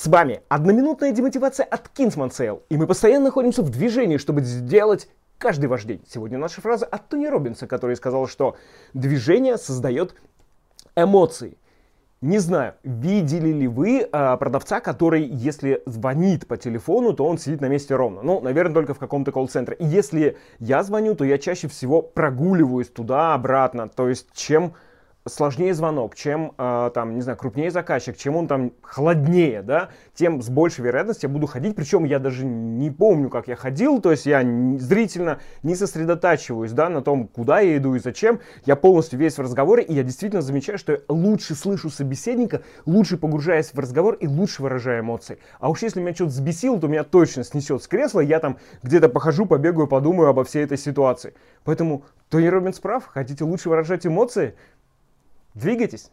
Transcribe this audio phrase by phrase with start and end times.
[0.00, 5.08] С вами одноминутная демотивация от Kingsman Sale, и мы постоянно находимся в движении, чтобы сделать
[5.38, 6.00] каждый ваш день.
[6.08, 8.54] Сегодня наша фраза от Тони Робинса, который сказал, что
[8.94, 10.14] движение создает
[10.94, 11.58] эмоции.
[12.20, 17.60] Не знаю, видели ли вы э, продавца, который, если звонит по телефону, то он сидит
[17.60, 18.22] на месте ровно.
[18.22, 19.74] Ну, наверное, только в каком-то колл-центре.
[19.80, 23.88] И если я звоню, то я чаще всего прогуливаюсь туда-обратно.
[23.88, 24.74] То есть, чем
[25.28, 30.42] сложнее звонок, чем, э, там, не знаю, крупнее заказчик, чем он там холоднее, да, тем
[30.42, 34.10] с большей вероятностью я буду ходить, причем я даже не помню, как я ходил, то
[34.10, 34.42] есть я
[34.78, 39.40] зрительно не сосредотачиваюсь, да, на том, куда я иду и зачем, я полностью весь в
[39.40, 44.26] разговоре, и я действительно замечаю, что я лучше слышу собеседника, лучше погружаясь в разговор и
[44.26, 45.38] лучше выражаю эмоции.
[45.60, 49.08] А уж если меня что-то взбесило, то меня точно снесет с кресла, я там где-то
[49.08, 51.34] похожу, побегаю, подумаю обо всей этой ситуации.
[51.64, 54.54] Поэтому Тони Робинс прав, хотите лучше выражать эмоции,
[55.54, 56.10] Двигайтесь!